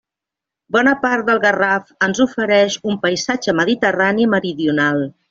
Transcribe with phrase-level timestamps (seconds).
[0.75, 5.07] Bona part del Garraf ens ofereix un paisatge mediterrani meridional.